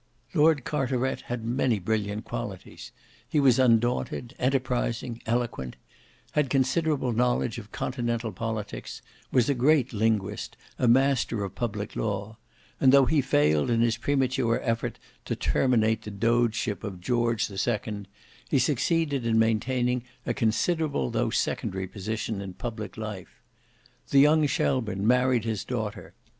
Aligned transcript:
Lord 0.33 0.63
Carteret 0.63 1.21
had 1.29 1.45
many 1.45 1.77
brilliant 1.77 2.25
qualities: 2.25 2.91
he 3.29 3.39
was 3.39 3.59
undaunted, 3.59 4.33
enterprising, 4.39 5.21
eloquent; 5.27 5.75
had 6.31 6.49
considerable 6.49 7.11
knowledge 7.13 7.59
of 7.59 7.71
continental 7.71 8.31
politics, 8.31 9.03
was 9.31 9.47
a 9.47 9.53
great 9.53 9.93
linguist, 9.93 10.57
a 10.79 10.87
master 10.87 11.43
of 11.43 11.53
public 11.53 11.95
law; 11.95 12.39
and 12.79 12.91
though 12.91 13.05
he 13.05 13.21
failed 13.21 13.69
in 13.69 13.81
his 13.81 13.95
premature 13.97 14.59
effort 14.63 14.97
to 15.25 15.35
terminate 15.35 16.01
the 16.01 16.09
dogeship 16.09 16.83
of 16.83 16.99
George 16.99 17.45
the 17.45 17.59
Second, 17.59 18.07
he 18.49 18.57
succeeded 18.57 19.23
in 19.23 19.37
maintaining 19.37 20.03
a 20.25 20.33
considerable 20.33 21.11
though 21.11 21.29
secondary 21.29 21.85
position 21.87 22.41
in 22.41 22.53
public 22.55 22.97
life. 22.97 23.39
The 24.09 24.17
young 24.17 24.47
Shelburne 24.47 25.05
married 25.05 25.45
his 25.45 25.63
daughter. 25.63 26.15